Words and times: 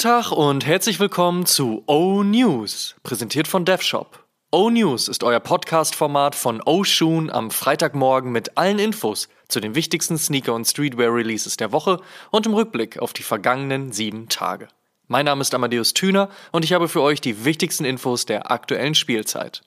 Tag 0.00 0.32
und 0.32 0.64
herzlich 0.64 0.98
willkommen 0.98 1.44
zu 1.44 1.84
O 1.86 2.22
News, 2.22 2.96
präsentiert 3.02 3.46
von 3.46 3.66
DevShop. 3.66 4.24
O 4.50 4.70
News 4.70 5.08
ist 5.08 5.22
euer 5.22 5.40
Podcast-Format 5.40 6.34
von 6.34 6.62
O 6.64 6.84
Shoon 6.84 7.28
am 7.28 7.50
Freitagmorgen 7.50 8.32
mit 8.32 8.56
allen 8.56 8.78
Infos 8.78 9.28
zu 9.48 9.60
den 9.60 9.74
wichtigsten 9.74 10.16
Sneaker- 10.16 10.54
und 10.54 10.64
Streetwear-Releases 10.64 11.58
der 11.58 11.72
Woche 11.72 12.00
und 12.30 12.46
im 12.46 12.54
Rückblick 12.54 12.98
auf 12.98 13.12
die 13.12 13.22
vergangenen 13.22 13.92
sieben 13.92 14.30
Tage. 14.30 14.68
Mein 15.06 15.26
Name 15.26 15.42
ist 15.42 15.52
Amadeus 15.52 15.92
Thüner 15.92 16.30
und 16.50 16.64
ich 16.64 16.72
habe 16.72 16.88
für 16.88 17.02
euch 17.02 17.20
die 17.20 17.44
wichtigsten 17.44 17.84
Infos 17.84 18.24
der 18.24 18.50
aktuellen 18.50 18.94
Spielzeit. 18.94 19.60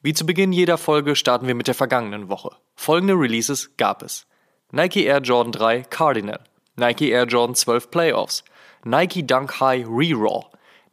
Wie 0.00 0.14
zu 0.14 0.24
Beginn 0.24 0.50
jeder 0.54 0.78
Folge 0.78 1.14
starten 1.14 1.46
wir 1.46 1.54
mit 1.54 1.66
der 1.66 1.74
vergangenen 1.74 2.30
Woche. 2.30 2.56
Folgende 2.74 3.12
Releases 3.12 3.76
gab 3.76 4.02
es. 4.02 4.24
Nike 4.72 5.04
Air 5.04 5.20
Jordan 5.20 5.52
3 5.52 5.82
Cardinal, 5.82 6.40
Nike 6.76 7.10
Air 7.10 7.26
Jordan 7.26 7.54
12 7.54 7.90
Playoffs, 7.90 8.44
Nike 8.84 9.22
Dunk 9.22 9.50
High 9.52 9.84
Re-Raw, 9.86 10.44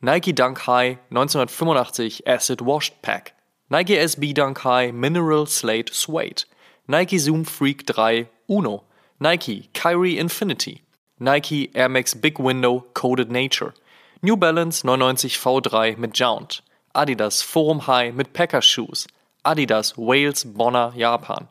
Nike 0.02 0.31
Dunk 0.31 0.59
High 0.59 0.99
1985 1.09 2.21
Acid 2.26 2.62
Washed 2.62 3.02
Pack, 3.02 3.34
Nike 3.70 3.95
SB 3.95 4.34
Dunk 4.34 4.59
High 4.59 4.91
Mineral 4.91 5.45
Slate 5.45 5.93
Suede, 5.93 6.45
Nike 6.88 7.17
Zoom 7.17 7.43
Freak 7.43 7.85
3 7.85 8.27
Uno, 8.49 8.84
Nike 9.20 9.70
Kyrie 9.73 10.17
Infinity, 10.17 10.81
Nike 11.20 11.71
Air 11.76 11.90
Max 11.90 12.13
Big 12.13 12.40
Window 12.40 12.85
Coded 12.93 13.31
Nature, 13.31 13.73
New 14.21 14.35
Balance 14.35 14.84
99 14.84 15.38
V3 15.38 15.98
mit 15.98 16.13
Jount, 16.13 16.62
Adidas 16.95 17.43
Forum 17.43 17.81
High 17.81 18.12
mit 18.12 18.34
Packer 18.34 18.62
Shoes, 18.62 19.07
Adidas 19.46 19.96
Wales 19.96 20.43
Bonner 20.43 20.91
Japan, 20.96 21.48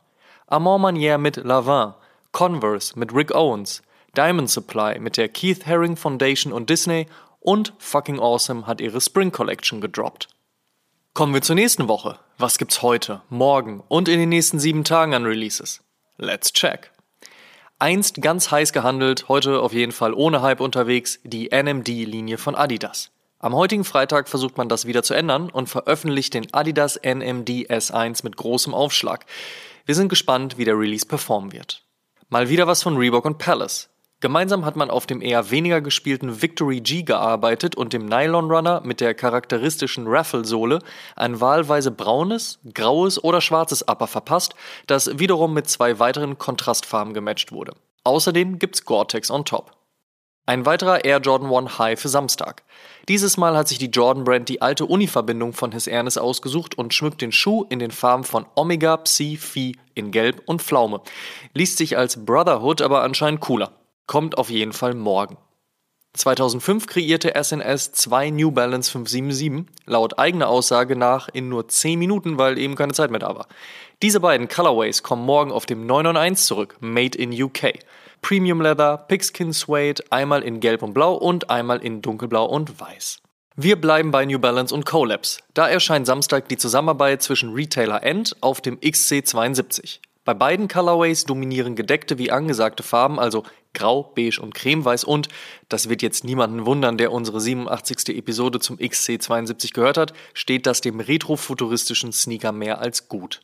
Amant 0.48 0.82
Manier 0.82 1.16
mit 1.16 1.36
Lavin, 1.36 1.94
Converse 2.32 2.98
mit 2.98 3.12
Rick 3.14 3.32
Owens, 3.34 3.82
Diamond 4.16 4.50
Supply 4.50 4.98
mit 4.98 5.16
der 5.16 5.28
Keith 5.28 5.66
Haring 5.66 5.96
Foundation 5.96 6.52
und 6.52 6.70
Disney 6.70 7.06
und 7.40 7.72
Fucking 7.78 8.20
Awesome 8.20 8.66
hat 8.66 8.80
ihre 8.80 9.00
Spring 9.00 9.32
Collection 9.32 9.80
gedroppt. 9.80 10.28
Kommen 11.12 11.34
wir 11.34 11.42
zur 11.42 11.56
nächsten 11.56 11.88
Woche. 11.88 12.18
Was 12.38 12.58
gibt's 12.58 12.82
heute, 12.82 13.22
morgen 13.28 13.82
und 13.88 14.08
in 14.08 14.18
den 14.18 14.28
nächsten 14.28 14.58
sieben 14.58 14.84
Tagen 14.84 15.14
an 15.14 15.24
Releases? 15.24 15.82
Let's 16.16 16.52
check. 16.52 16.90
Einst 17.78 18.22
ganz 18.22 18.50
heiß 18.50 18.72
gehandelt, 18.72 19.28
heute 19.28 19.60
auf 19.60 19.72
jeden 19.72 19.92
Fall 19.92 20.14
ohne 20.14 20.42
Hype 20.42 20.60
unterwegs, 20.60 21.18
die 21.24 21.50
NMD-Linie 21.50 22.38
von 22.38 22.54
Adidas. 22.54 23.10
Am 23.40 23.54
heutigen 23.54 23.84
Freitag 23.84 24.28
versucht 24.28 24.56
man 24.56 24.68
das 24.68 24.86
wieder 24.86 25.02
zu 25.02 25.12
ändern 25.12 25.50
und 25.50 25.68
veröffentlicht 25.68 26.34
den 26.34 26.52
Adidas 26.54 26.96
NMD 26.96 27.68
S1 27.68 28.24
mit 28.24 28.36
großem 28.36 28.72
Aufschlag. 28.72 29.26
Wir 29.84 29.94
sind 29.94 30.08
gespannt, 30.08 30.56
wie 30.56 30.64
der 30.64 30.78
Release 30.78 31.04
performen 31.04 31.52
wird. 31.52 31.84
Mal 32.30 32.48
wieder 32.48 32.66
was 32.66 32.82
von 32.82 32.96
Reebok 32.96 33.24
und 33.24 33.38
Palace. 33.38 33.90
Gemeinsam 34.24 34.64
hat 34.64 34.74
man 34.74 34.88
auf 34.88 35.04
dem 35.04 35.20
eher 35.20 35.50
weniger 35.50 35.82
gespielten 35.82 36.40
Victory 36.40 36.80
G 36.80 37.02
gearbeitet 37.02 37.76
und 37.76 37.92
dem 37.92 38.06
Nylon 38.06 38.50
Runner 38.50 38.80
mit 38.82 39.02
der 39.02 39.12
charakteristischen 39.12 40.06
Raffle-Sohle 40.06 40.78
ein 41.14 41.42
wahlweise 41.42 41.90
braunes, 41.90 42.58
graues 42.72 43.22
oder 43.22 43.42
schwarzes 43.42 43.86
Upper 43.86 44.06
verpasst, 44.06 44.54
das 44.86 45.18
wiederum 45.18 45.52
mit 45.52 45.68
zwei 45.68 45.98
weiteren 45.98 46.38
Kontrastfarben 46.38 47.12
gematcht 47.12 47.52
wurde. 47.52 47.74
Außerdem 48.04 48.58
gibt's 48.58 48.86
Gore-Tex 48.86 49.30
on 49.30 49.44
top. 49.44 49.72
Ein 50.46 50.64
weiterer 50.64 51.04
Air 51.04 51.18
Jordan 51.18 51.54
1 51.54 51.78
High 51.78 52.00
für 52.00 52.08
Samstag. 52.08 52.62
Dieses 53.10 53.36
Mal 53.36 53.54
hat 53.58 53.68
sich 53.68 53.76
die 53.76 53.90
Jordan 53.90 54.24
Brand 54.24 54.48
die 54.48 54.62
alte 54.62 54.86
Uni-Verbindung 54.86 55.52
von 55.52 55.72
His 55.72 55.86
Ernest 55.86 56.18
ausgesucht 56.18 56.78
und 56.78 56.94
schmückt 56.94 57.20
den 57.20 57.30
Schuh 57.30 57.66
in 57.68 57.78
den 57.78 57.90
Farben 57.90 58.24
von 58.24 58.46
Omega 58.54 58.96
Psi 58.96 59.36
Phi 59.36 59.76
in 59.94 60.12
Gelb 60.12 60.40
und 60.46 60.62
Pflaume. 60.62 61.02
Liest 61.52 61.76
sich 61.76 61.98
als 61.98 62.24
Brotherhood 62.24 62.80
aber 62.80 63.02
anscheinend 63.02 63.40
cooler. 63.40 63.83
Kommt 64.06 64.38
auf 64.38 64.50
jeden 64.50 64.72
Fall 64.72 64.94
morgen. 64.94 65.38
2005 66.14 66.86
kreierte 66.86 67.32
SNS 67.34 67.92
zwei 67.92 68.30
New 68.30 68.52
Balance 68.52 68.90
577, 68.92 69.66
laut 69.86 70.18
eigener 70.18 70.48
Aussage 70.48 70.94
nach 70.94 71.28
in 71.28 71.48
nur 71.48 71.66
10 71.66 71.98
Minuten, 71.98 72.38
weil 72.38 72.56
eben 72.56 72.76
keine 72.76 72.92
Zeit 72.92 73.10
mehr 73.10 73.18
da 73.18 73.34
war. 73.34 73.48
Diese 74.00 74.20
beiden 74.20 74.48
Colorways 74.48 75.02
kommen 75.02 75.24
morgen 75.24 75.50
auf 75.50 75.66
dem 75.66 75.86
991 75.86 76.46
zurück, 76.46 76.76
made 76.80 77.18
in 77.18 77.30
UK. 77.32 77.72
Premium 78.22 78.60
Leather, 78.60 78.98
Pigskin 79.08 79.52
Suede, 79.52 80.04
einmal 80.10 80.42
in 80.42 80.60
Gelb 80.60 80.82
und 80.82 80.94
Blau 80.94 81.14
und 81.14 81.50
einmal 81.50 81.82
in 81.82 82.00
Dunkelblau 82.00 82.46
und 82.46 82.80
Weiß. 82.80 83.20
Wir 83.56 83.80
bleiben 83.80 84.10
bei 84.10 84.24
New 84.24 84.38
Balance 84.38 84.74
und 84.74 84.86
Collabs. 84.86 85.38
Da 85.52 85.68
erscheint 85.68 86.06
Samstag 86.06 86.48
die 86.48 86.56
Zusammenarbeit 86.56 87.22
zwischen 87.22 87.52
Retailer 87.52 88.02
End 88.02 88.36
auf 88.40 88.60
dem 88.60 88.78
XC72. 88.78 89.98
Bei 90.24 90.32
beiden 90.32 90.68
Colorways 90.68 91.24
dominieren 91.24 91.76
gedeckte 91.76 92.18
wie 92.18 92.30
angesagte 92.30 92.82
Farben, 92.82 93.18
also 93.18 93.44
Grau, 93.74 94.12
Beige 94.14 94.40
und 94.40 94.54
Cremeweiß 94.54 95.04
und, 95.04 95.28
das 95.68 95.88
wird 95.88 96.00
jetzt 96.00 96.24
niemanden 96.24 96.64
wundern, 96.64 96.96
der 96.96 97.12
unsere 97.12 97.40
87. 97.40 98.16
Episode 98.16 98.60
zum 98.60 98.76
XC72 98.78 99.74
gehört 99.74 99.98
hat, 99.98 100.14
steht 100.32 100.66
das 100.66 100.80
dem 100.80 101.00
retrofuturistischen 101.00 102.12
Sneaker 102.12 102.52
mehr 102.52 102.80
als 102.80 103.08
gut. 103.08 103.42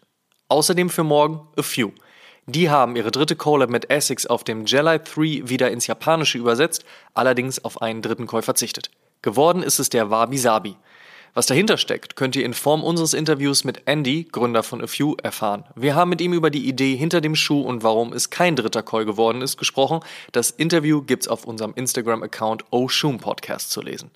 Außerdem 0.48 0.88
für 0.90 1.04
morgen 1.04 1.46
A 1.56 1.62
Few. 1.62 1.92
Die 2.46 2.70
haben 2.70 2.96
ihre 2.96 3.10
dritte 3.10 3.36
Collab 3.36 3.70
mit 3.70 3.90
Essex 3.90 4.26
auf 4.26 4.42
dem 4.42 4.64
Jelly 4.64 4.98
3 4.98 5.48
wieder 5.48 5.70
ins 5.70 5.86
Japanische 5.86 6.38
übersetzt, 6.38 6.84
allerdings 7.14 7.64
auf 7.64 7.82
einen 7.82 8.02
dritten 8.02 8.26
Käufer 8.26 8.46
verzichtet. 8.46 8.90
Geworden 9.22 9.62
ist 9.62 9.78
es 9.78 9.90
der 9.90 10.10
Wabi 10.10 10.38
Sabi. 10.38 10.76
Was 11.32 11.46
dahinter 11.46 11.76
steckt, 11.76 12.16
könnt 12.16 12.34
ihr 12.34 12.44
in 12.44 12.54
Form 12.54 12.82
unseres 12.82 13.14
Interviews 13.14 13.62
mit 13.62 13.82
Andy, 13.86 14.24
Gründer 14.24 14.64
von 14.64 14.82
A 14.82 14.88
Few, 14.88 15.14
erfahren. 15.22 15.64
Wir 15.76 15.94
haben 15.94 16.08
mit 16.08 16.20
ihm 16.20 16.32
über 16.32 16.50
die 16.50 16.68
Idee 16.68 16.96
hinter 16.96 17.20
dem 17.20 17.36
Schuh 17.36 17.62
und 17.62 17.84
warum 17.84 18.12
es 18.12 18.30
kein 18.30 18.56
dritter 18.56 18.82
Koi 18.82 19.04
geworden 19.04 19.40
ist 19.40 19.56
gesprochen. 19.56 20.00
Das 20.32 20.50
Interview 20.50 21.02
gibt's 21.02 21.28
auf 21.28 21.44
unserem 21.44 21.72
Instagram-Account 21.74 22.64
Oshum 22.70 23.18
Podcast 23.18 23.70
zu 23.70 23.80
lesen. 23.80 24.10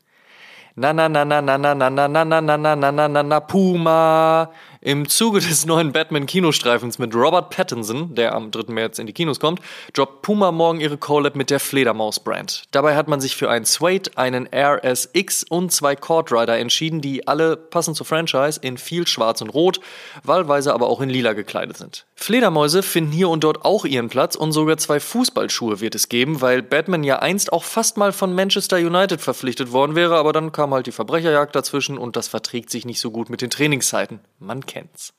Na 0.76 0.92
na 0.92 1.08
na 1.08 1.24
na 1.24 1.40
na 1.40 1.56
na 1.56 1.72
na 1.72 1.88
na 1.88 2.08
na 2.08 2.24
na 2.24 2.40
na 2.40 2.74
na 2.74 2.90
na 2.90 3.06
na 3.08 3.22
na 3.22 3.40
Puma. 3.40 4.50
Im 4.86 5.06
Zuge 5.06 5.40
des 5.40 5.64
neuen 5.64 5.92
Batman-Kinostreifens 5.92 6.98
mit 6.98 7.14
Robert 7.14 7.48
Pattinson, 7.48 8.14
der 8.14 8.34
am 8.34 8.50
3. 8.50 8.70
März 8.70 8.98
in 8.98 9.06
die 9.06 9.14
Kinos 9.14 9.40
kommt, 9.40 9.60
droppt 9.94 10.20
Puma 10.20 10.52
morgen 10.52 10.78
ihre 10.78 10.98
Collab 10.98 11.36
mit 11.36 11.48
der 11.48 11.58
Fledermaus-Brand. 11.58 12.64
Dabei 12.70 12.94
hat 12.94 13.08
man 13.08 13.18
sich 13.18 13.34
für 13.34 13.48
einen 13.48 13.64
Suede, 13.64 14.10
einen 14.16 14.46
RSX 14.54 15.44
und 15.44 15.72
zwei 15.72 15.96
Cord 15.96 16.30
Rider 16.32 16.58
entschieden, 16.58 17.00
die 17.00 17.26
alle 17.26 17.56
passend 17.56 17.96
zur 17.96 18.04
Franchise 18.04 18.60
in 18.60 18.76
viel 18.76 19.06
Schwarz 19.06 19.40
und 19.40 19.48
Rot, 19.48 19.80
wahlweise 20.22 20.74
aber 20.74 20.88
auch 20.88 21.00
in 21.00 21.08
Lila 21.08 21.32
gekleidet 21.32 21.78
sind. 21.78 22.04
Fledermäuse 22.14 22.82
finden 22.82 23.12
hier 23.12 23.30
und 23.30 23.42
dort 23.42 23.64
auch 23.64 23.86
ihren 23.86 24.08
Platz 24.08 24.36
und 24.36 24.52
sogar 24.52 24.76
zwei 24.76 25.00
Fußballschuhe 25.00 25.80
wird 25.80 25.94
es 25.94 26.10
geben, 26.10 26.42
weil 26.42 26.62
Batman 26.62 27.04
ja 27.04 27.20
einst 27.20 27.54
auch 27.54 27.64
fast 27.64 27.96
mal 27.96 28.12
von 28.12 28.34
Manchester 28.34 28.76
United 28.76 29.22
verpflichtet 29.22 29.72
worden 29.72 29.94
wäre, 29.94 30.16
aber 30.16 30.34
dann 30.34 30.52
kam 30.52 30.63
halt 30.72 30.86
die 30.86 30.92
Verbrecherjagd 30.92 31.54
dazwischen 31.54 31.98
und 31.98 32.16
das 32.16 32.28
verträgt 32.28 32.70
sich 32.70 32.86
nicht 32.86 33.00
so 33.00 33.10
gut 33.10 33.28
mit 33.28 33.42
den 33.42 33.50
Trainingszeiten. 33.50 34.20
Man 34.38 34.64
kennt's. 34.64 35.12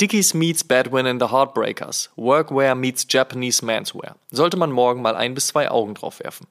Dickies 0.00 0.34
meets 0.34 0.64
Badwin 0.64 1.06
and 1.06 1.22
the 1.22 1.30
Heartbreakers. 1.30 2.10
Workwear 2.16 2.74
meets 2.74 3.06
Japanese 3.08 3.64
Manswear. 3.64 4.16
Sollte 4.30 4.58
man 4.58 4.70
morgen 4.70 5.00
mal 5.00 5.16
ein 5.16 5.34
bis 5.34 5.46
zwei 5.46 5.70
Augen 5.70 5.94
drauf 5.94 6.20
werfen. 6.20 6.46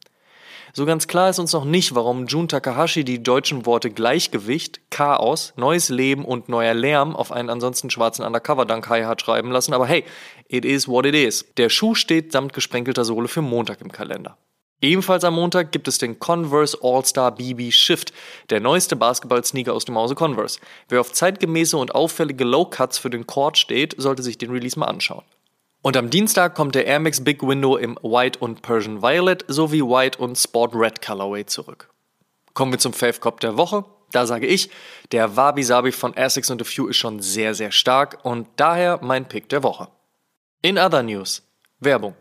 So 0.73 0.85
ganz 0.85 1.07
klar 1.07 1.29
ist 1.29 1.39
uns 1.39 1.53
noch 1.53 1.65
nicht, 1.65 1.95
warum 1.95 2.25
Jun 2.25 2.47
Takahashi 2.47 3.03
die 3.03 3.23
deutschen 3.23 3.65
Worte 3.65 3.89
Gleichgewicht, 3.89 4.81
Chaos, 4.89 5.53
neues 5.55 5.89
Leben 5.89 6.25
und 6.25 6.49
neuer 6.49 6.73
Lärm 6.73 7.15
auf 7.15 7.31
einen 7.31 7.49
ansonsten 7.49 7.89
schwarzen 7.89 8.25
Undercover-Dunk 8.25 8.89
High 8.89 9.05
hat 9.05 9.21
schreiben 9.21 9.51
lassen, 9.51 9.73
aber 9.73 9.87
hey, 9.87 10.03
it 10.47 10.65
is 10.65 10.87
what 10.87 11.05
it 11.05 11.15
is. 11.15 11.45
Der 11.57 11.69
Schuh 11.69 11.95
steht 11.95 12.31
samt 12.31 12.53
gesprenkelter 12.53 13.05
Sohle 13.05 13.27
für 13.27 13.41
Montag 13.41 13.81
im 13.81 13.91
Kalender. 13.91 14.37
Ebenfalls 14.79 15.23
am 15.23 15.33
Montag 15.33 15.71
gibt 15.71 15.87
es 15.87 15.97
den 15.97 16.19
Converse 16.19 16.77
All-Star 16.83 17.31
BB 17.31 17.71
Shift, 17.71 18.13
der 18.51 18.59
neueste 18.59 18.95
Basketball-Sneaker 18.95 19.73
aus 19.73 19.85
dem 19.85 19.95
Hause 19.97 20.13
Converse. 20.13 20.59
Wer 20.87 21.01
auf 21.01 21.11
zeitgemäße 21.11 21.75
und 21.77 21.95
auffällige 21.95 22.43
Low-Cuts 22.43 22.99
für 22.99 23.09
den 23.09 23.25
Court 23.25 23.57
steht, 23.57 23.95
sollte 23.97 24.21
sich 24.21 24.37
den 24.37 24.51
Release 24.51 24.77
mal 24.77 24.85
anschauen. 24.85 25.23
Und 25.81 25.97
am 25.97 26.11
Dienstag 26.11 26.53
kommt 26.53 26.75
der 26.75 26.85
Air 26.85 26.99
Max 26.99 27.23
Big 27.23 27.41
Window 27.41 27.75
im 27.75 27.97
White 28.03 28.39
und 28.39 28.61
Persian 28.61 29.01
Violet 29.01 29.45
sowie 29.47 29.81
White 29.81 30.19
und 30.19 30.35
Sport 30.35 30.75
Red 30.75 31.01
Colorway 31.01 31.45
zurück. 31.45 31.89
Kommen 32.53 32.71
wir 32.71 32.79
zum 32.79 32.93
Fave 32.93 33.19
Cop 33.19 33.39
der 33.39 33.57
Woche. 33.57 33.83
Da 34.11 34.25
sage 34.25 34.47
ich, 34.47 34.69
der 35.11 35.35
Wabi 35.35 35.63
Sabi 35.63 35.91
von 35.91 36.15
Essex 36.15 36.49
und 36.49 36.61
A 36.61 36.65
Few 36.65 36.87
ist 36.87 36.97
schon 36.97 37.19
sehr, 37.19 37.53
sehr 37.53 37.71
stark 37.71 38.19
und 38.23 38.47
daher 38.57 38.99
mein 39.01 39.27
Pick 39.27 39.49
der 39.49 39.63
Woche. 39.63 39.87
In 40.61 40.77
other 40.77 41.03
news. 41.03 41.43
Werbung. 41.79 42.15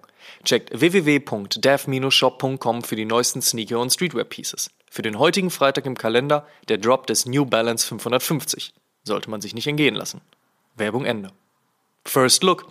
Checkt 0.45 0.79
www.dev-shop.com 0.79 2.83
für 2.83 2.97
die 2.97 3.05
neuesten 3.05 3.43
Sneaker 3.43 3.81
und 3.81 3.91
Streetwear 3.91 4.25
Pieces. 4.25 4.71
Für 4.91 5.03
den 5.03 5.19
heutigen 5.19 5.51
Freitag 5.51 5.87
im 5.87 5.97
Kalender 5.97 6.47
der 6.69 6.79
Drop 6.79 7.07
des 7.07 7.27
New 7.27 7.45
Balance 7.45 7.87
550. 7.87 8.73
Sollte 9.05 9.31
man 9.31 9.41
sich 9.41 9.55
nicht 9.55 9.67
entgehen 9.67 9.95
lassen. 9.95 10.21
Werbung 10.77 11.05
Ende. 11.05 11.31
First 12.05 12.43
Look. 12.43 12.67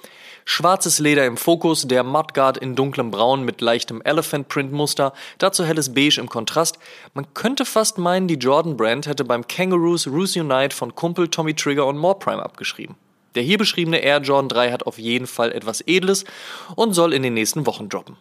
Schwarzes 0.47 0.99
Leder 0.99 1.25
im 1.25 1.37
Fokus, 1.37 1.87
der 1.87 2.03
Mudguard 2.03 2.57
in 2.57 2.75
dunklem 2.75 3.09
Braun 3.09 3.43
mit 3.43 3.61
leichtem 3.61 3.99
Elephant 4.03 4.47
Print 4.47 4.71
Muster, 4.71 5.11
dazu 5.39 5.65
helles 5.65 5.95
Beige 5.95 6.19
im 6.19 6.29
Kontrast. 6.29 6.77
Man 7.15 7.33
könnte 7.33 7.65
fast 7.65 7.97
meinen, 7.97 8.27
die 8.27 8.35
Jordan 8.35 8.77
Brand 8.77 9.07
hätte 9.07 9.25
beim 9.25 9.47
Kangaroos 9.47 10.05
Roos 10.05 10.35
Unite 10.35 10.75
von 10.75 10.93
Kumpel 10.93 11.29
Tommy 11.29 11.55
Trigger 11.55 11.87
und 11.87 11.97
More 11.97 12.19
Prime 12.19 12.43
abgeschrieben. 12.43 12.95
Der 13.35 13.43
hier 13.43 13.57
beschriebene 13.57 13.99
Air 13.99 14.21
Jordan 14.21 14.49
3 14.49 14.71
hat 14.71 14.87
auf 14.87 14.97
jeden 14.97 15.27
Fall 15.27 15.51
etwas 15.51 15.81
Edles 15.81 16.25
und 16.75 16.93
soll 16.93 17.13
in 17.13 17.23
den 17.23 17.33
nächsten 17.33 17.65
Wochen 17.65 17.89
droppen. 17.89 18.17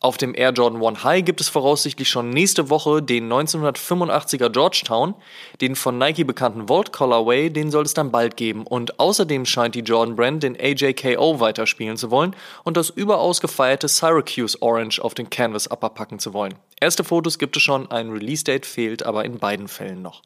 Auf 0.00 0.16
dem 0.16 0.32
Air 0.36 0.52
Jordan 0.52 0.80
1 0.80 1.02
High 1.02 1.24
gibt 1.24 1.40
es 1.40 1.48
voraussichtlich 1.48 2.08
schon 2.08 2.30
nächste 2.30 2.70
Woche 2.70 3.02
den 3.02 3.32
1985er 3.32 4.48
Georgetown, 4.48 5.16
den 5.60 5.74
von 5.74 5.98
Nike 5.98 6.22
bekannten 6.22 6.68
Vault 6.68 6.92
Colorway, 6.92 7.50
den 7.50 7.72
soll 7.72 7.82
es 7.82 7.94
dann 7.94 8.12
bald 8.12 8.36
geben 8.36 8.64
und 8.64 9.00
außerdem 9.00 9.44
scheint 9.44 9.74
die 9.74 9.80
Jordan 9.80 10.14
Brand 10.14 10.44
den 10.44 10.56
AJKO 10.56 11.40
weiterspielen 11.40 11.96
zu 11.96 12.12
wollen 12.12 12.36
und 12.62 12.76
das 12.76 12.90
überaus 12.90 13.40
gefeierte 13.40 13.88
Syracuse 13.88 14.62
Orange 14.62 15.00
auf 15.02 15.14
den 15.14 15.30
Canvas 15.30 15.68
Upper 15.68 15.90
packen 15.90 16.20
zu 16.20 16.32
wollen. 16.32 16.54
Erste 16.80 17.02
Fotos 17.02 17.40
gibt 17.40 17.56
es 17.56 17.64
schon, 17.64 17.90
ein 17.90 18.10
Release 18.10 18.44
Date 18.44 18.66
fehlt 18.66 19.02
aber 19.02 19.24
in 19.24 19.38
beiden 19.38 19.66
Fällen 19.66 20.00
noch. 20.00 20.22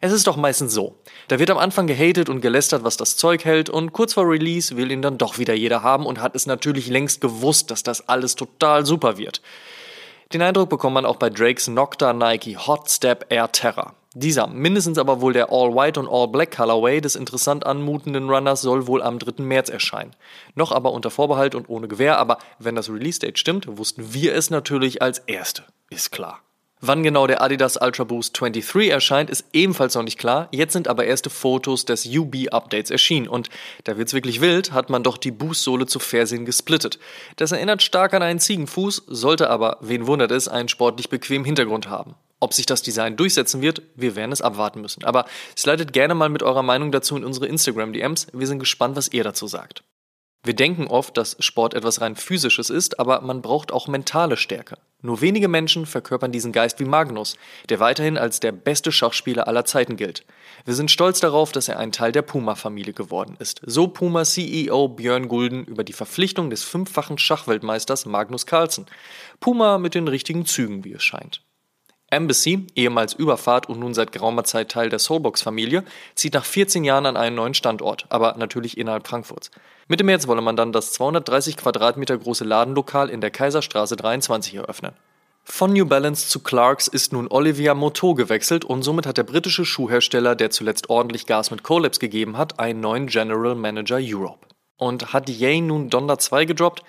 Es 0.00 0.12
ist 0.12 0.26
doch 0.26 0.36
meistens 0.36 0.74
so. 0.74 0.96
Da 1.28 1.38
wird 1.38 1.50
am 1.50 1.58
Anfang 1.58 1.86
gehatet 1.86 2.28
und 2.28 2.40
gelästert, 2.40 2.82
was 2.82 2.96
das 2.96 3.16
Zeug 3.16 3.44
hält, 3.44 3.70
und 3.70 3.92
kurz 3.92 4.14
vor 4.14 4.28
Release 4.28 4.76
will 4.76 4.90
ihn 4.90 5.00
dann 5.00 5.16
doch 5.16 5.38
wieder 5.38 5.54
jeder 5.54 5.84
haben 5.84 6.06
und 6.06 6.20
hat 6.20 6.34
es 6.34 6.46
natürlich 6.46 6.88
längst 6.88 7.20
gewusst, 7.20 7.70
dass 7.70 7.84
das 7.84 8.08
alles 8.08 8.34
total 8.34 8.84
super 8.84 9.16
wird. 9.16 9.40
Den 10.32 10.42
Eindruck 10.42 10.70
bekommt 10.70 10.94
man 10.94 11.06
auch 11.06 11.16
bei 11.16 11.30
Drakes 11.30 11.68
Nocta 11.68 12.12
Nike 12.12 12.56
Hot 12.56 12.90
Step 12.90 13.26
Air 13.28 13.52
Terror. 13.52 13.94
Dieser, 14.14 14.46
mindestens 14.46 14.98
aber 14.98 15.20
wohl 15.20 15.32
der 15.34 15.50
All-White 15.50 16.00
und 16.00 16.08
All-Black 16.08 16.56
Colorway 16.56 17.00
des 17.00 17.14
interessant 17.14 17.64
anmutenden 17.64 18.28
Runners 18.28 18.60
soll 18.60 18.86
wohl 18.86 19.02
am 19.02 19.18
3. 19.18 19.42
März 19.42 19.68
erscheinen. 19.68 20.16
Noch 20.54 20.72
aber 20.72 20.92
unter 20.92 21.10
Vorbehalt 21.10 21.54
und 21.54 21.68
ohne 21.68 21.86
Gewähr, 21.86 22.18
aber 22.18 22.38
wenn 22.58 22.74
das 22.74 22.90
Release-Date 22.90 23.38
stimmt, 23.38 23.78
wussten 23.78 24.12
wir 24.12 24.34
es 24.34 24.50
natürlich 24.50 25.00
als 25.00 25.20
Erste. 25.20 25.64
Ist 25.90 26.12
klar. 26.12 26.40
Wann 26.84 27.04
genau 27.04 27.28
der 27.28 27.40
Adidas 27.40 27.76
Ultra 27.80 28.02
Boost 28.02 28.40
23 28.40 28.90
erscheint, 28.90 29.30
ist 29.30 29.44
ebenfalls 29.52 29.94
noch 29.94 30.02
nicht 30.02 30.18
klar. 30.18 30.48
Jetzt 30.50 30.72
sind 30.72 30.88
aber 30.88 31.04
erste 31.04 31.30
Fotos 31.30 31.84
des 31.84 32.04
UB-Updates 32.06 32.90
erschienen 32.90 33.28
und 33.28 33.50
da 33.84 33.96
wird's 33.96 34.14
wirklich 34.14 34.40
wild, 34.40 34.72
hat 34.72 34.90
man 34.90 35.04
doch 35.04 35.16
die 35.16 35.30
Boostsohle 35.30 35.86
zu 35.86 36.00
Fernsehen 36.00 36.44
gesplittet. 36.44 36.98
Das 37.36 37.52
erinnert 37.52 37.82
stark 37.82 38.14
an 38.14 38.22
einen 38.24 38.40
Ziegenfuß, 38.40 39.04
sollte 39.06 39.48
aber, 39.48 39.76
wen 39.80 40.08
wundert 40.08 40.32
es, 40.32 40.48
einen 40.48 40.68
sportlich 40.68 41.08
bequemen 41.08 41.44
Hintergrund 41.44 41.88
haben. 41.88 42.16
Ob 42.40 42.52
sich 42.52 42.66
das 42.66 42.82
Design 42.82 43.16
durchsetzen 43.16 43.62
wird, 43.62 43.82
wir 43.94 44.16
werden 44.16 44.32
es 44.32 44.42
abwarten 44.42 44.80
müssen. 44.80 45.04
Aber 45.04 45.26
slidet 45.56 45.92
gerne 45.92 46.16
mal 46.16 46.30
mit 46.30 46.42
eurer 46.42 46.64
Meinung 46.64 46.90
dazu 46.90 47.16
in 47.16 47.24
unsere 47.24 47.46
Instagram-DMs. 47.46 48.26
Wir 48.32 48.48
sind 48.48 48.58
gespannt, 48.58 48.96
was 48.96 49.12
ihr 49.12 49.22
dazu 49.22 49.46
sagt. 49.46 49.84
Wir 50.44 50.54
denken 50.54 50.88
oft, 50.88 51.16
dass 51.16 51.36
Sport 51.38 51.72
etwas 51.72 52.00
rein 52.00 52.16
physisches 52.16 52.68
ist, 52.68 52.98
aber 52.98 53.20
man 53.20 53.42
braucht 53.42 53.70
auch 53.70 53.86
mentale 53.86 54.36
Stärke. 54.36 54.76
Nur 55.00 55.20
wenige 55.20 55.46
Menschen 55.46 55.86
verkörpern 55.86 56.32
diesen 56.32 56.50
Geist 56.50 56.80
wie 56.80 56.84
Magnus, 56.84 57.36
der 57.68 57.78
weiterhin 57.78 58.18
als 58.18 58.40
der 58.40 58.50
beste 58.50 58.90
Schachspieler 58.90 59.46
aller 59.46 59.64
Zeiten 59.64 59.96
gilt. 59.96 60.24
Wir 60.64 60.74
sind 60.74 60.90
stolz 60.90 61.20
darauf, 61.20 61.52
dass 61.52 61.68
er 61.68 61.78
ein 61.78 61.92
Teil 61.92 62.10
der 62.10 62.22
Puma-Familie 62.22 62.92
geworden 62.92 63.36
ist. 63.38 63.60
So 63.64 63.86
Puma-CEO 63.86 64.88
Björn 64.88 65.28
Gulden 65.28 65.64
über 65.64 65.84
die 65.84 65.92
Verpflichtung 65.92 66.50
des 66.50 66.64
fünffachen 66.64 67.18
Schachweltmeisters 67.18 68.04
Magnus 68.06 68.44
Carlsen. 68.44 68.86
Puma 69.38 69.78
mit 69.78 69.94
den 69.94 70.08
richtigen 70.08 70.44
Zügen, 70.44 70.84
wie 70.84 70.92
es 70.92 71.04
scheint. 71.04 71.42
Embassy, 72.10 72.66
ehemals 72.74 73.14
Überfahrt 73.14 73.68
und 73.68 73.78
nun 73.78 73.94
seit 73.94 74.10
geraumer 74.10 74.44
Zeit 74.44 74.72
Teil 74.72 74.90
der 74.90 74.98
Soulbox-Familie, 74.98 75.84
zieht 76.16 76.34
nach 76.34 76.44
14 76.44 76.82
Jahren 76.82 77.06
an 77.06 77.16
einen 77.16 77.36
neuen 77.36 77.54
Standort, 77.54 78.06
aber 78.08 78.34
natürlich 78.36 78.76
innerhalb 78.76 79.06
Frankfurts. 79.06 79.50
Mitte 79.88 80.04
März 80.04 80.26
wolle 80.26 80.42
man 80.42 80.56
dann 80.56 80.72
das 80.72 80.92
230 80.92 81.56
Quadratmeter 81.56 82.16
große 82.16 82.44
Ladenlokal 82.44 83.10
in 83.10 83.20
der 83.20 83.30
Kaiserstraße 83.30 83.96
23 83.96 84.54
eröffnen. 84.54 84.92
Von 85.44 85.72
New 85.72 85.84
Balance 85.86 86.28
zu 86.28 86.40
Clarks 86.40 86.86
ist 86.86 87.12
nun 87.12 87.26
Olivia 87.28 87.74
Moto 87.74 88.14
gewechselt 88.14 88.64
und 88.64 88.82
somit 88.82 89.06
hat 89.06 89.18
der 89.18 89.24
britische 89.24 89.64
Schuhhersteller, 89.64 90.36
der 90.36 90.50
zuletzt 90.50 90.88
ordentlich 90.88 91.26
Gas 91.26 91.50
mit 91.50 91.64
Collabs 91.64 91.98
gegeben 91.98 92.38
hat, 92.38 92.60
einen 92.60 92.80
neuen 92.80 93.08
General 93.08 93.56
Manager 93.56 93.98
Europe. 94.00 94.46
Und 94.78 95.12
hat 95.12 95.28
Yay 95.28 95.60
nun 95.60 95.90
Donda 95.90 96.18
2 96.18 96.44
gedroppt? 96.44 96.82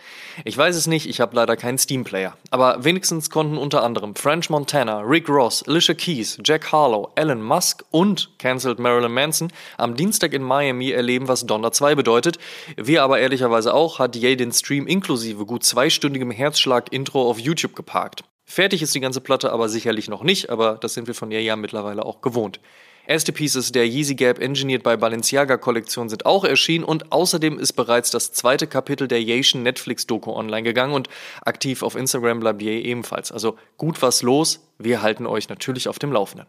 Ich 0.45 0.57
weiß 0.57 0.75
es 0.75 0.87
nicht, 0.87 1.07
ich 1.07 1.19
habe 1.19 1.35
leider 1.35 1.55
keinen 1.55 1.77
Steam-Player. 1.77 2.35
Aber 2.49 2.83
wenigstens 2.83 3.29
konnten 3.29 3.57
unter 3.57 3.83
anderem 3.83 4.15
French 4.15 4.49
Montana, 4.49 5.01
Rick 5.01 5.29
Ross, 5.29 5.63
Alicia 5.67 5.93
Keys, 5.93 6.39
Jack 6.43 6.71
Harlow, 6.71 7.11
Elon 7.15 7.43
Musk 7.43 7.83
und 7.91 8.31
Cancelled 8.39 8.79
Marilyn 8.79 9.13
Manson 9.13 9.53
am 9.77 9.95
Dienstag 9.95 10.33
in 10.33 10.41
Miami 10.41 10.89
erleben, 10.89 11.27
was 11.27 11.45
Donda 11.45 11.71
2 11.71 11.93
bedeutet. 11.93 12.39
Wir 12.77 13.03
aber 13.03 13.19
ehrlicherweise 13.19 13.73
auch, 13.73 13.99
hat 13.99 14.15
Yay 14.15 14.37
den 14.37 14.51
Stream 14.51 14.87
inklusive 14.87 15.45
gut 15.45 15.63
zweistündigem 15.63 16.31
Herzschlag-Intro 16.31 17.29
auf 17.29 17.37
YouTube 17.37 17.75
geparkt. 17.75 18.23
Fertig 18.45 18.81
ist 18.81 18.95
die 18.95 18.99
ganze 19.01 19.21
Platte 19.21 19.51
aber 19.51 19.69
sicherlich 19.69 20.09
noch 20.09 20.23
nicht, 20.23 20.49
aber 20.49 20.75
das 20.75 20.93
sind 20.93 21.07
wir 21.07 21.15
von 21.15 21.31
Yay 21.31 21.43
ja 21.43 21.55
mittlerweile 21.55 22.05
auch 22.05 22.21
gewohnt. 22.21 22.59
Erste 23.05 23.33
Pieces 23.33 23.73
der 23.73 23.85
Yeezy 23.85 24.15
Gap 24.15 24.39
Engineered 24.39 24.81
by 24.81 24.95
Balenciaga 24.95 25.57
Kollektion 25.57 26.07
sind 26.07 26.25
auch 26.25 26.45
erschienen 26.45 26.85
und 26.85 27.11
außerdem 27.11 27.59
ist 27.59 27.73
bereits 27.73 28.11
das 28.11 28.31
zweite 28.31 28.65
Kapitel 28.65 29.09
der 29.09 29.21
Yation 29.21 29.61
Netflix 29.61 30.07
Doku 30.07 30.31
online 30.31 30.63
gegangen 30.63 30.93
und 30.93 31.09
aktiv 31.41 31.83
auf 31.83 31.95
Instagram 31.95 32.39
bleibt 32.39 32.61
Ye 32.61 32.79
ebenfalls. 32.79 33.33
Also 33.33 33.57
gut 33.77 34.01
was 34.01 34.21
los, 34.21 34.61
wir 34.77 35.01
halten 35.01 35.27
euch 35.27 35.49
natürlich 35.49 35.89
auf 35.89 35.99
dem 35.99 36.13
Laufenden. 36.13 36.47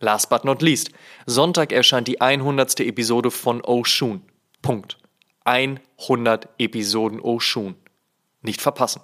Last 0.00 0.30
but 0.30 0.46
not 0.46 0.62
least, 0.62 0.92
Sonntag 1.26 1.72
erscheint 1.72 2.08
die 2.08 2.22
100. 2.22 2.80
Episode 2.80 3.30
von 3.30 3.62
Oshun. 3.62 4.22
Punkt. 4.62 4.96
100 5.44 6.48
Episoden 6.58 7.20
Oshun. 7.20 7.76
Nicht 8.40 8.62
verpassen. 8.62 9.02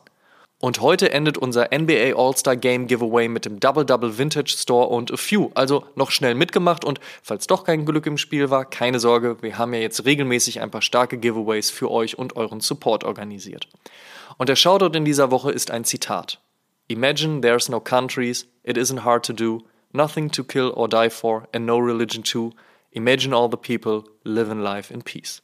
Und 0.64 0.81
heute 0.81 1.11
endet 1.11 1.37
unser 1.38 1.70
NBA 1.76 2.14
All-Star 2.14 2.55
Game 2.55 2.87
Giveaway 2.87 3.26
mit 3.26 3.47
dem 3.47 3.59
Double 3.59 3.85
Double 3.85 4.17
Vintage 4.17 4.55
Store 4.56 4.87
und 4.87 5.11
A 5.11 5.17
Few. 5.17 5.50
Also 5.55 5.85
noch 5.97 6.12
schnell 6.12 6.37
mitgemacht 6.37 6.85
und 6.85 7.00
falls 7.20 7.49
doch 7.49 7.64
kein 7.64 7.85
Glück 7.85 8.06
im 8.06 8.17
Spiel 8.17 8.49
war, 8.49 8.64
keine 8.64 9.00
Sorge, 9.00 9.43
wir 9.43 9.59
haben 9.59 9.75
ja 9.75 9.81
jetzt 9.81 10.05
regelmäßig 10.05 10.61
ein 10.61 10.70
paar 10.70 10.81
starke 10.81 11.19
Giveaways 11.19 11.73
für 11.73 11.91
euch 11.91 12.17
und 12.17 12.37
euren 12.37 12.61
Support 12.61 13.03
organisiert. 13.03 13.67
Und 14.38 14.49
der 14.49 14.55
Shoutout 14.55 14.97
in 14.97 15.05
dieser 15.05 15.32
Woche 15.32 15.50
ist 15.50 15.73
ein 15.73 15.85
Zitat. 15.85 16.38
Imagine 16.87 17.41
there's 17.41 17.69
no 17.69 17.81
countries, 17.81 18.47
it 18.62 18.79
isn't 18.79 19.03
hard 19.03 19.26
to 19.26 19.32
do, 19.32 19.65
nothing 19.91 20.31
to 20.31 20.44
kill 20.44 20.70
or 20.76 20.88
die 20.88 21.11
for, 21.11 21.49
and 21.53 21.67
no 21.67 21.79
religion 21.79 22.23
too. 22.23 22.53
Imagine 22.93 23.35
all 23.35 23.50
the 23.50 23.56
people 23.56 24.08
living 24.23 24.61
life 24.61 24.94
in 24.94 25.03
peace. 25.03 25.43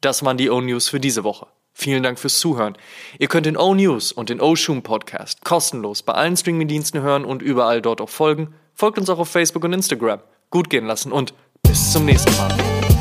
Das 0.00 0.24
waren 0.24 0.36
die 0.36 0.50
O-News 0.50 0.88
für 0.88 1.00
diese 1.00 1.24
Woche. 1.24 1.48
Vielen 1.74 2.04
Dank 2.04 2.20
fürs 2.20 2.38
Zuhören. 2.38 2.78
Ihr 3.18 3.26
könnt 3.26 3.46
den 3.46 3.56
O-News 3.56 4.12
und 4.12 4.30
den 4.30 4.40
O-Shoom 4.40 4.82
Podcast 4.82 5.44
kostenlos 5.44 6.02
bei 6.02 6.12
allen 6.12 6.36
Streamingdiensten 6.36 7.02
hören 7.02 7.24
und 7.24 7.42
überall 7.42 7.82
dort 7.82 8.00
auch 8.00 8.08
folgen. 8.08 8.54
Folgt 8.74 8.98
uns 8.98 9.10
auch 9.10 9.18
auf 9.18 9.28
Facebook 9.28 9.64
und 9.64 9.72
Instagram. 9.72 10.20
Gut 10.50 10.70
gehen 10.70 10.86
lassen 10.86 11.10
und 11.10 11.34
bis 11.62 11.92
zum 11.92 12.04
nächsten 12.04 12.34
Mal. 12.36 12.93